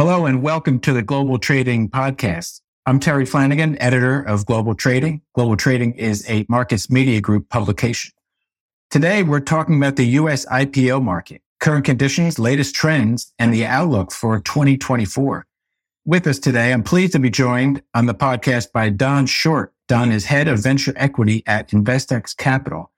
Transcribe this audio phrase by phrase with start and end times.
[0.00, 2.62] Hello and welcome to the Global Trading Podcast.
[2.86, 5.20] I'm Terry Flanagan, editor of Global Trading.
[5.34, 8.10] Global Trading is a Markets Media Group publication.
[8.90, 10.46] Today, we're talking about the U.S.
[10.46, 15.46] IPO market, current conditions, latest trends, and the outlook for 2024.
[16.06, 19.74] With us today, I'm pleased to be joined on the podcast by Don Short.
[19.86, 22.90] Don is head of venture equity at InvestX Capital.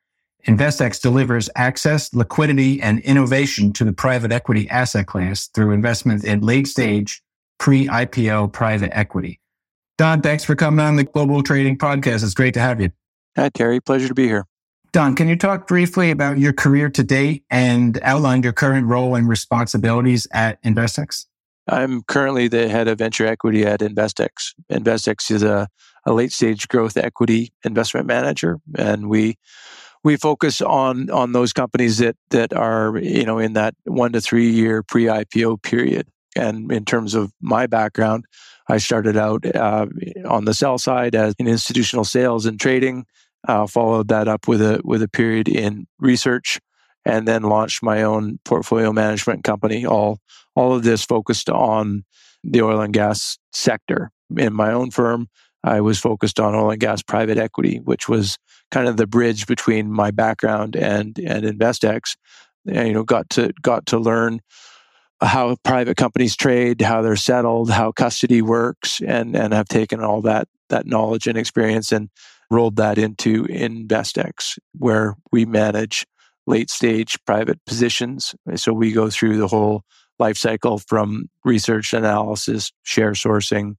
[0.46, 6.40] InvestX delivers access, liquidity, and innovation to the private equity asset class through investments in
[6.40, 7.22] late stage
[7.58, 9.40] pre-IPO private equity.
[9.99, 12.25] Don, thanks for coming on the Global Trading Podcast.
[12.25, 12.90] It's great to have you.
[13.36, 13.80] Hi, Terry.
[13.80, 14.46] Pleasure to be here.
[14.93, 19.14] Don, can you talk briefly about your career to date and outline your current role
[19.14, 21.27] and responsibilities at InvestX?
[21.68, 24.54] I'm currently the head of venture equity at InvestX.
[24.71, 25.68] InvestX is a,
[26.04, 29.38] a late stage growth equity investment manager, and we
[30.04, 34.20] we focus on on those companies that that are you know in that one to
[34.20, 36.08] three year pre IPO period.
[36.34, 38.24] And in terms of my background,
[38.68, 39.86] I started out uh,
[40.27, 43.06] on the sell side as in institutional sales and trading.
[43.46, 46.60] Uh, followed that up with a with a period in research,
[47.05, 49.84] and then launched my own portfolio management company.
[49.84, 50.18] All
[50.55, 52.05] all of this focused on
[52.44, 54.10] the oil and gas sector.
[54.36, 55.28] In my own firm,
[55.64, 58.38] I was focused on oil and gas private equity, which was
[58.70, 62.16] kind of the bridge between my background and and InvestX.
[62.66, 64.40] And, you know, got to got to learn
[65.20, 70.22] how private companies trade, how they're settled, how custody works, and and have taken all
[70.22, 72.08] that that knowledge and experience and
[72.50, 76.06] rolled that into InvestX, where we manage
[76.46, 78.34] late stage private positions.
[78.56, 79.84] So we go through the whole
[80.18, 83.77] life cycle from research analysis, share sourcing,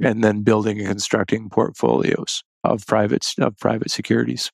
[0.00, 4.50] and then building and constructing portfolios of private of private securities.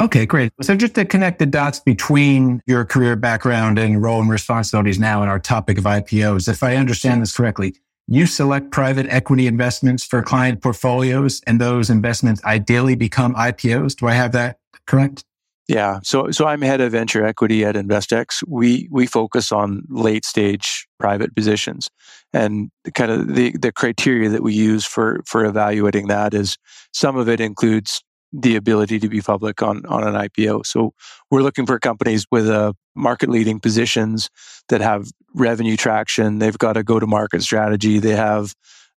[0.00, 0.52] Okay, great.
[0.60, 5.22] So just to connect the dots between your career background and role and responsibilities now
[5.22, 10.04] in our topic of IPOs, if I understand this correctly, you select private equity investments
[10.04, 13.96] for client portfolios and those investments ideally become IPOs.
[13.96, 15.24] Do I have that correct?
[15.68, 15.98] Yeah.
[16.04, 18.44] So so I'm head of venture equity at InvestX.
[18.46, 21.88] We we focus on late stage private positions.
[22.32, 26.56] And kind of the, the criteria that we use for for evaluating that is
[26.92, 30.66] some of it includes the ability to be public on on an IPO.
[30.66, 30.92] So
[31.30, 34.30] we're looking for companies with a uh, market leading positions
[34.68, 38.54] that have revenue traction, they've got a go to market strategy, they have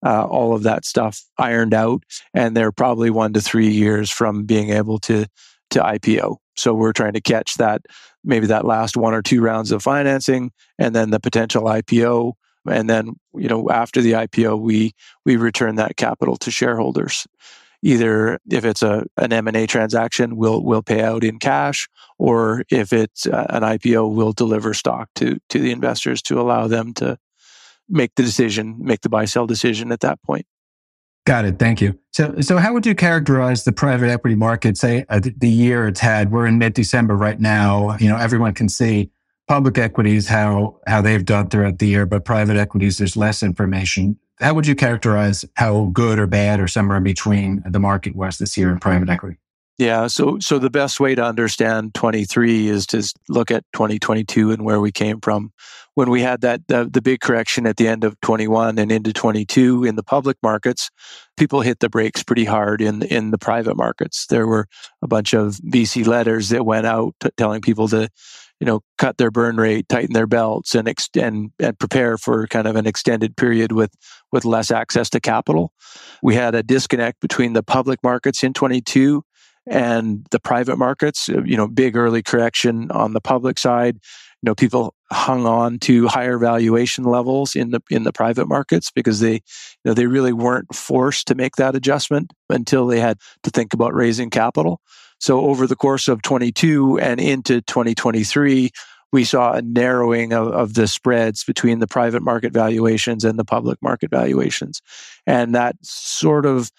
[0.05, 2.03] uh, all of that stuff ironed out,
[2.33, 5.25] and they're probably one to three years from being able to
[5.71, 6.37] to IPO.
[6.57, 7.81] So we're trying to catch that
[8.23, 12.33] maybe that last one or two rounds of financing and then the potential IPO
[12.69, 14.93] and then you know after the IPO we
[15.25, 17.27] we return that capital to shareholders.
[17.83, 22.91] Either if it's a an M&A transaction we'll we'll pay out in cash or if
[22.91, 27.17] it's uh, an IPO we'll deliver stock to to the investors to allow them to
[27.87, 30.45] make the decision make the buy sell decision at that point
[31.27, 31.59] Got it.
[31.59, 31.99] Thank you.
[32.13, 34.77] So, so how would you characterize the private equity market?
[34.77, 36.31] Say uh, the year it's had.
[36.31, 37.97] We're in mid-December right now.
[37.99, 39.11] You know, everyone can see
[39.45, 44.17] public equities how how they've done throughout the year, but private equities there's less information.
[44.39, 48.37] How would you characterize how good or bad or somewhere in between the market was
[48.37, 49.35] this year in private equity?
[49.77, 54.65] Yeah, so so the best way to understand 23 is to look at 2022 and
[54.65, 55.51] where we came from.
[55.93, 59.13] When we had that the, the big correction at the end of 21 and into
[59.13, 60.89] 22 in the public markets,
[61.37, 64.25] people hit the brakes pretty hard in in the private markets.
[64.27, 64.67] There were
[65.03, 68.09] a bunch of VC letters that went out t- telling people to
[68.59, 72.65] you know cut their burn rate, tighten their belts, and extend and prepare for kind
[72.65, 73.93] of an extended period with
[74.31, 75.71] with less access to capital.
[76.23, 79.23] We had a disconnect between the public markets in 22
[79.69, 83.95] and the private markets, uh, you know, big early correction on the public side.
[84.41, 88.91] You know, people hung on to higher valuation levels in the in the private markets
[88.91, 89.39] because they, you
[89.85, 93.93] know, they really weren't forced to make that adjustment until they had to think about
[93.93, 94.79] raising capital.
[95.19, 98.69] So over the course of 22 and into 2023,
[99.11, 103.45] we saw a narrowing of, of, the spreads between the private market valuations and the
[103.45, 104.81] public market valuations.
[105.25, 106.71] And that sort of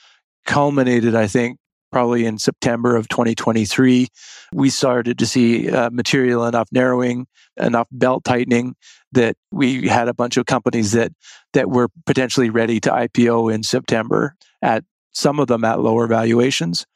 [0.46, 1.58] culminated, I think,
[1.90, 4.08] probably in September of 2023,
[4.52, 7.26] we started to see uh, material enough narrowing,
[7.56, 8.74] enough belt tightening
[9.12, 11.12] that we had a bunch of companies that
[11.54, 16.86] that were potentially ready to IPO in September at some of them at lower valuations,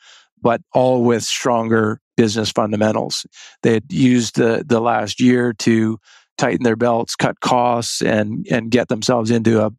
[0.40, 3.26] but all with stronger business fundamentals.
[3.62, 5.98] They had used the the last year to
[6.38, 9.70] tighten their belts, cut costs, and and get themselves into a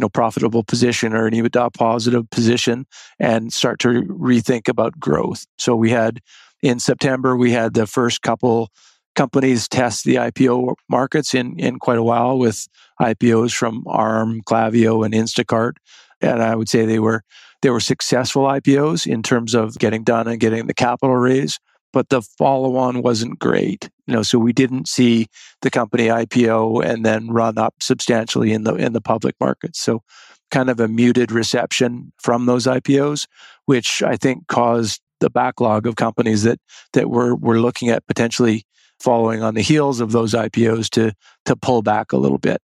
[0.00, 2.86] know profitable position or an EBITDA positive position
[3.18, 5.46] and start to rethink about growth.
[5.58, 6.20] So we had
[6.62, 8.70] in September we had the first couple
[9.16, 12.66] companies test the IPO markets in, in quite a while with
[13.00, 15.72] IPOs from ARM, Klaviyo, and Instacart.
[16.20, 17.22] And I would say they were
[17.62, 21.58] they were successful IPOs in terms of getting done and getting the capital raise,
[21.92, 23.90] but the follow on wasn't great.
[24.06, 25.26] You know, so we didn't see
[25.62, 29.80] the company IPO and then run up substantially in the in the public markets.
[29.80, 30.02] So
[30.50, 33.26] kind of a muted reception from those IPOs,
[33.66, 36.58] which I think caused the backlog of companies that
[36.92, 38.64] that were were looking at potentially
[38.98, 41.12] following on the heels of those IPOs to
[41.46, 42.60] to pull back a little bit.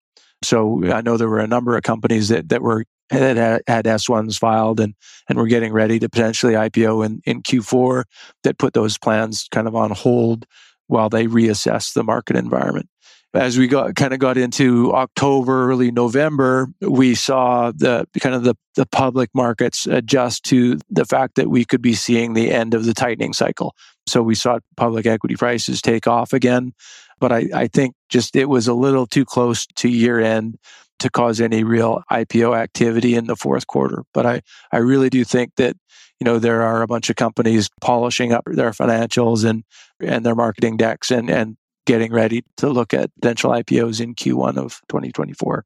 [0.42, 2.84] So I know there were a number of companies that that were
[3.20, 4.94] that had, had S1s filed and
[5.28, 8.04] and were getting ready to potentially IPO in, in Q4
[8.42, 10.46] that put those plans kind of on hold
[10.88, 12.88] while they reassess the market environment
[13.34, 18.44] as we got kind of got into October, early November, we saw the kind of
[18.44, 22.74] the, the public markets adjust to the fact that we could be seeing the end
[22.74, 23.74] of the tightening cycle.
[24.06, 26.72] So we saw public equity prices take off again.
[27.20, 30.58] But I, I think just it was a little too close to year end
[31.02, 34.04] to cause any real IPO activity in the fourth quarter.
[34.14, 34.40] But I,
[34.72, 35.76] I really do think that,
[36.20, 39.64] you know, there are a bunch of companies polishing up their financials and,
[40.00, 41.56] and their marketing decks and, and
[41.86, 45.64] getting ready to look at potential IPOs in Q1 of 2024.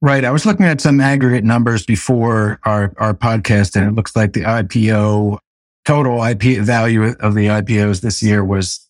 [0.00, 0.24] Right.
[0.24, 4.32] I was looking at some aggregate numbers before our, our podcast, and it looks like
[4.32, 5.38] the IPO
[5.84, 8.88] total IP value of the IPOs this year was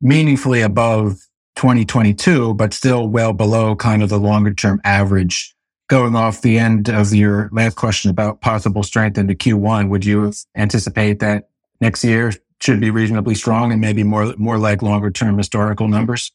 [0.00, 1.16] meaningfully above
[1.56, 5.54] 2022, but still well below kind of the longer term average.
[5.88, 10.32] Going off the end of your last question about possible strength into Q1, would you
[10.56, 11.50] anticipate that
[11.80, 16.32] next year should be reasonably strong and maybe more more like longer term historical numbers?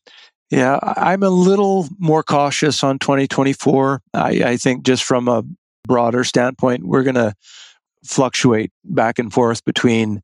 [0.49, 4.01] Yeah, I'm a little more cautious on 2024.
[4.13, 5.43] I, I think just from a
[5.85, 7.33] broader standpoint, we're going to
[8.05, 10.21] fluctuate back and forth between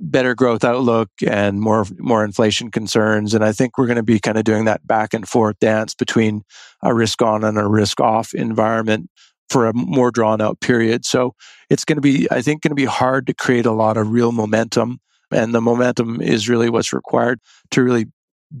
[0.00, 4.20] better growth outlook and more more inflation concerns and i think we're going to be
[4.20, 6.42] kind of doing that back and forth dance between
[6.82, 9.08] a risk on and a risk off environment
[9.48, 11.34] for a more drawn out period so
[11.70, 14.10] it's going to be i think going to be hard to create a lot of
[14.10, 14.98] real momentum
[15.30, 17.40] and the momentum is really what's required
[17.70, 18.06] to really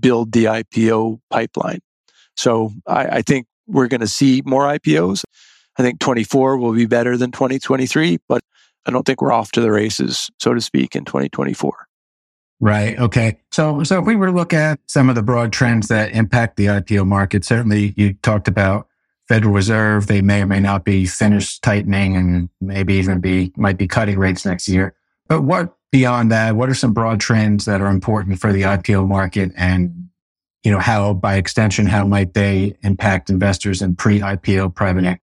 [0.00, 1.80] build the IPO pipeline.
[2.36, 5.24] So I, I think we're going to see more IPOs.
[5.78, 8.42] I think 24 will be better than 2023, but
[8.86, 11.88] I don't think we're off to the races, so to speak, in 2024.
[12.60, 12.98] Right.
[12.98, 13.38] Okay.
[13.52, 16.56] So, so if we were to look at some of the broad trends that impact
[16.56, 18.88] the IPO market, certainly you talked about
[19.28, 20.06] Federal Reserve.
[20.06, 24.18] They may or may not be finished tightening and maybe even be, might be cutting
[24.18, 24.94] rates next year.
[25.28, 29.06] But what beyond that, what are some broad trends that are important for the IPO
[29.06, 30.08] market and,
[30.64, 35.22] you know, how by extension, how might they impact investors in pre-IPO private equity?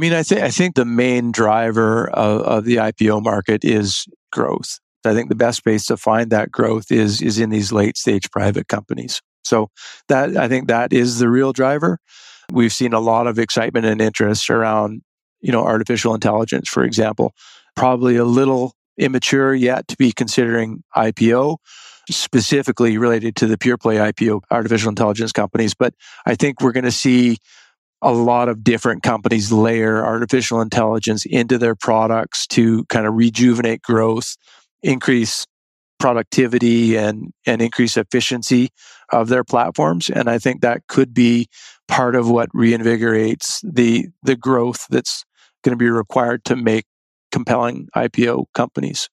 [0.00, 4.06] I mean, I think I think the main driver of, of the IPO market is
[4.32, 4.78] growth.
[5.04, 8.30] I think the best place to find that growth is is in these late stage
[8.30, 9.20] private companies.
[9.44, 9.68] So
[10.08, 11.98] that I think that is the real driver.
[12.50, 15.02] We've seen a lot of excitement and interest around,
[15.42, 17.34] you know, artificial intelligence, for example.
[17.76, 21.58] Probably a little immature yet to be considering IPO,
[22.08, 25.74] specifically related to the pure play IPO artificial intelligence companies.
[25.74, 25.92] But
[26.24, 27.36] I think we're going to see
[28.02, 33.82] a lot of different companies layer artificial intelligence into their products to kind of rejuvenate
[33.82, 34.36] growth,
[34.82, 35.46] increase
[35.98, 38.70] productivity and and increase efficiency
[39.12, 41.46] of their platforms and i think that could be
[41.88, 45.26] part of what reinvigorates the the growth that's
[45.62, 46.84] going to be required to make
[47.30, 49.08] compelling IPO companies.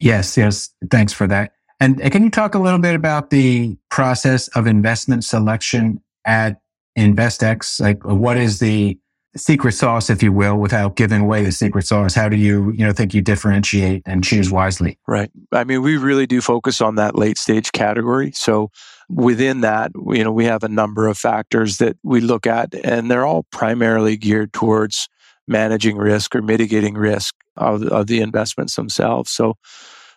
[0.00, 0.70] Yes, yes.
[0.90, 1.52] Thanks for that.
[1.80, 6.60] And can you talk a little bit about the process of investment selection at
[6.96, 7.80] InvestX?
[7.80, 8.98] Like, what is the
[9.36, 12.14] secret sauce, if you will, without giving away the secret sauce?
[12.14, 14.98] How do you, you know, think you differentiate and choose wisely?
[15.08, 15.30] Right.
[15.52, 18.30] I mean, we really do focus on that late stage category.
[18.32, 18.70] So
[19.08, 23.10] within that, you know, we have a number of factors that we look at, and
[23.10, 25.08] they're all primarily geared towards
[25.46, 29.30] managing risk or mitigating risk of, of the investments themselves.
[29.30, 29.56] So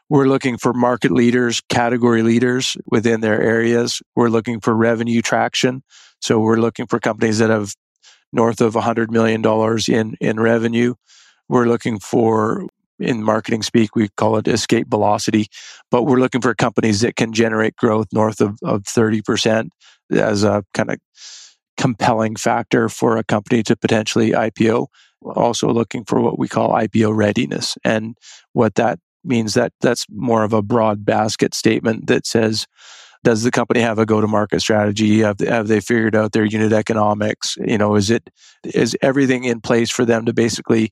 [0.09, 4.01] we're looking for market leaders, category leaders within their areas.
[4.15, 5.83] We're looking for revenue traction.
[6.21, 7.75] So we're looking for companies that have
[8.33, 9.43] north of $100 million
[9.87, 10.95] in, in revenue.
[11.47, 12.67] We're looking for,
[12.99, 15.47] in marketing speak, we call it escape velocity,
[15.89, 19.69] but we're looking for companies that can generate growth north of, of 30%
[20.11, 20.97] as a kind of
[21.77, 24.87] compelling factor for a company to potentially IPO
[25.25, 27.77] also looking for what we call IPO readiness.
[27.83, 28.17] And
[28.53, 32.67] what that means that that's more of a broad basket statement that says,
[33.23, 35.19] does the company have a go-to-market strategy?
[35.19, 37.57] Have they, have they figured out their unit economics?
[37.65, 38.29] You know, is it
[38.63, 40.91] is everything in place for them to basically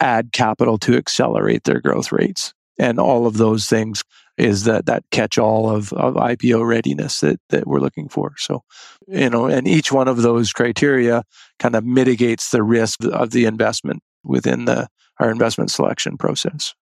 [0.00, 2.52] add capital to accelerate their growth rates?
[2.78, 4.02] And all of those things
[4.38, 8.32] is that that catch all of, of IPO readiness that, that we're looking for.
[8.38, 8.62] So,
[9.06, 11.24] you know, and each one of those criteria
[11.58, 16.74] kind of mitigates the risk of the investment within the our investment selection process.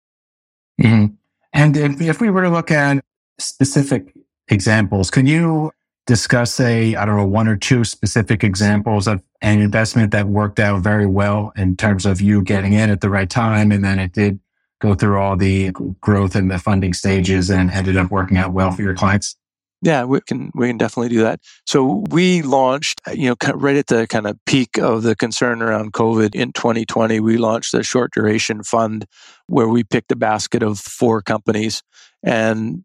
[0.81, 1.15] Mm-hmm.
[1.53, 3.05] And if we were to look at
[3.41, 4.15] specific
[4.51, 5.73] examples, can you
[6.07, 10.59] discuss a, I don't know, one or two specific examples of an investment that worked
[10.59, 13.99] out very well in terms of you getting in at the right time and then
[13.99, 14.41] it did
[14.81, 18.71] go through all the growth and the funding stages and ended up working out well
[18.71, 19.37] for your clients?
[19.81, 21.41] Yeah, we can we can definitely do that.
[21.65, 25.93] So we launched, you know, right at the kind of peak of the concern around
[25.93, 27.21] COVID in 2020.
[27.21, 29.07] We launched a short duration fund
[29.47, 31.83] where we picked a basket of four companies,
[32.25, 32.83] and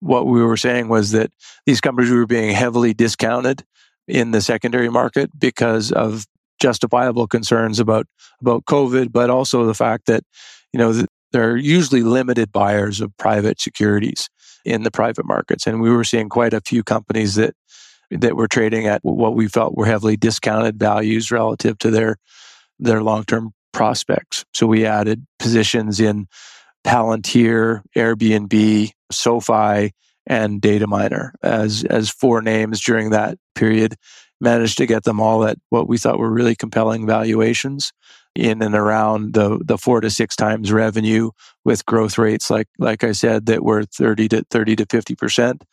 [0.00, 1.30] what we were saying was that
[1.66, 3.64] these companies were being heavily discounted
[4.08, 6.26] in the secondary market because of
[6.60, 8.06] justifiable concerns about
[8.40, 10.24] about COVID, but also the fact that
[10.72, 14.28] you know there are usually limited buyers of private securities
[14.64, 15.66] in the private markets.
[15.66, 17.54] And we were seeing quite a few companies that
[18.10, 22.16] that were trading at what we felt were heavily discounted values relative to their
[22.78, 24.44] their long-term prospects.
[24.52, 26.26] So we added positions in
[26.84, 29.92] Palantir, Airbnb, SoFi,
[30.26, 33.96] and Dataminr as as four names during that period.
[34.40, 37.92] Managed to get them all at what we thought were really compelling valuations
[38.34, 41.30] in and around the the four to six times revenue
[41.64, 45.64] with growth rates like like I said that were 30 to 30 to 50 percent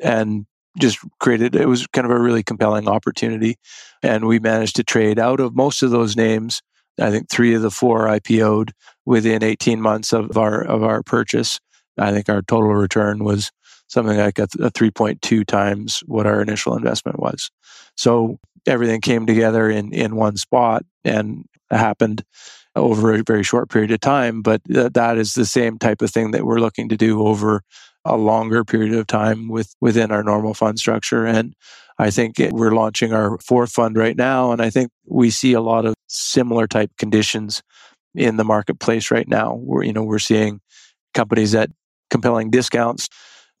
[0.00, 0.44] and
[0.78, 3.56] just created it was kind of a really compelling opportunity
[4.02, 6.62] and we managed to trade out of most of those names
[6.98, 8.72] I think three of the four IPO'd
[9.06, 11.60] within 18 months of our of our purchase
[11.98, 13.50] I think our total return was
[13.88, 17.50] something like a, a 3.2 times what our initial investment was
[17.96, 22.24] so everything came together in in one spot and happened
[22.76, 24.42] over a very short period of time.
[24.42, 27.62] But th- that is the same type of thing that we're looking to do over
[28.04, 31.26] a longer period of time with within our normal fund structure.
[31.26, 31.54] And
[31.98, 35.52] I think it, we're launching our fourth fund right now, and I think we see
[35.52, 37.62] a lot of similar type conditions
[38.14, 39.54] in the marketplace right now.
[39.54, 40.60] Where you know we're seeing
[41.14, 41.70] companies at
[42.10, 43.08] compelling discounts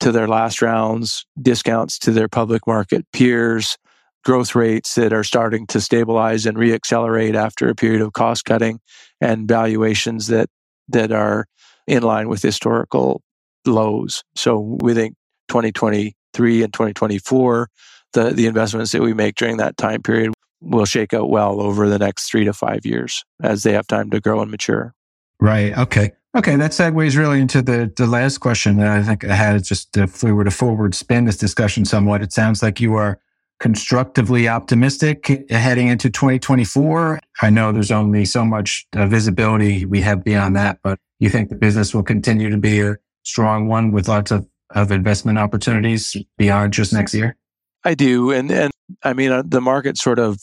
[0.00, 3.76] to their last rounds, discounts to their public market peers,
[4.24, 8.80] growth rates that are starting to stabilize and reaccelerate after a period of cost cutting
[9.20, 10.48] and valuations that
[10.88, 11.46] that are
[11.86, 13.22] in line with historical
[13.66, 14.22] lows.
[14.34, 15.14] So we think
[15.48, 17.68] 2023 and 2024
[18.12, 21.88] the the investments that we make during that time period will shake out well over
[21.88, 24.94] the next 3 to 5 years as they have time to grow and mature.
[25.40, 25.76] Right.
[25.76, 26.12] Okay.
[26.36, 29.64] Okay, that segues really into the, the last question that I think I had.
[29.64, 33.18] Just if we were to forward spin this discussion somewhat, it sounds like you are
[33.60, 37.20] constructively optimistic heading into 2024?
[37.42, 41.50] I know there's only so much uh, visibility we have beyond that, but you think
[41.50, 46.16] the business will continue to be a strong one with lots of, of investment opportunities
[46.38, 47.36] beyond just next year?
[47.84, 48.30] I do.
[48.30, 50.38] And, and I mean, uh, the market sort of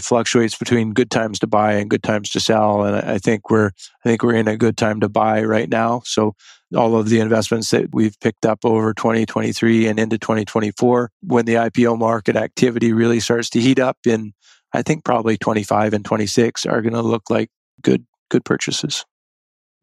[0.00, 2.84] fluctuates between good times to buy and good times to sell.
[2.84, 3.70] And I think we're
[4.04, 6.02] I think we're in a good time to buy right now.
[6.04, 6.34] So
[6.74, 11.54] all of the investments that we've picked up over 2023 and into 2024, when the
[11.54, 14.32] IPO market activity really starts to heat up in
[14.72, 17.50] I think probably 25 and 26 are going to look like
[17.82, 19.04] good good purchases.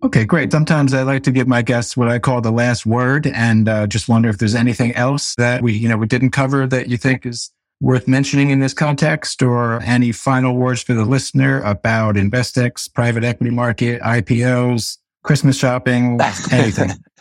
[0.04, 0.52] Okay, great.
[0.52, 3.88] Sometimes I like to give my guests what I call the last word, and uh,
[3.88, 6.98] just wonder if there's anything else that we, you know, we didn't cover that you
[6.98, 7.52] think is
[7.82, 13.24] worth mentioning in this context or any final words for the listener about InvestX, private
[13.24, 16.20] equity market, IPOs, Christmas shopping,
[16.52, 16.92] anything?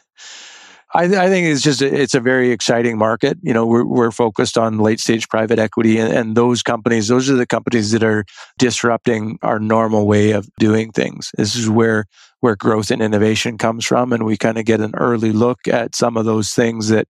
[0.95, 3.39] I, I, think it's just a, it's a very exciting market.
[3.43, 7.31] You know, we're, we're focused on late stage private equity, and, and, those companies, those
[7.31, 8.25] are the companies that are
[8.59, 11.31] disrupting our normal way of doing things.
[11.37, 12.05] This is where
[12.41, 15.95] where growth and innovation comes from, and we kind of get an early look at
[15.95, 17.07] some of those things that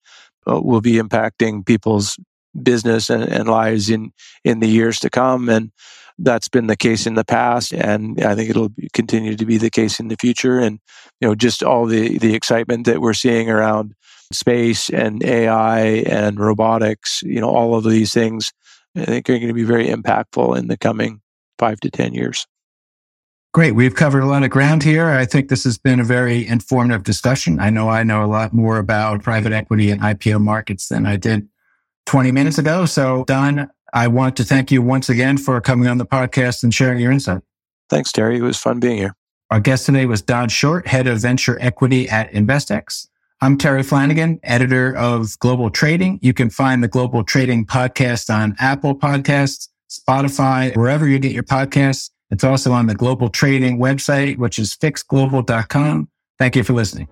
[0.50, 2.18] uh, will be impacting people's
[2.64, 4.12] business and, and lives in
[4.44, 5.72] in the years to come and
[6.20, 9.70] that's been the case in the past and i think it'll continue to be the
[9.70, 10.80] case in the future and
[11.22, 13.94] you know just all the the excitement that we're seeing around
[14.34, 18.52] space and ai and robotics you know all of these things
[18.96, 21.22] i think are going to be very impactful in the coming
[21.60, 22.48] 5 to 10 years
[23.54, 23.72] Great.
[23.72, 25.08] We've covered a lot of ground here.
[25.08, 27.60] I think this has been a very informative discussion.
[27.60, 31.16] I know I know a lot more about private equity and IPO markets than I
[31.16, 31.48] did
[32.08, 32.86] 20 minutes ago.
[32.86, 36.74] So, Don, I want to thank you once again for coming on the podcast and
[36.74, 37.42] sharing your insight.
[37.90, 38.38] Thanks, Terry.
[38.38, 39.14] It was fun being here.
[39.50, 43.08] Our guest today was Don Short, head of venture equity at InvestX.
[43.40, 46.20] I'm Terry Flanagan, editor of Global Trading.
[46.22, 51.44] You can find the Global Trading podcast on Apple Podcasts, Spotify, wherever you get your
[51.44, 52.10] podcasts.
[52.30, 56.10] It's also on the Global Trading website, which is fixglobal.com.
[56.40, 57.08] Thank you for listening.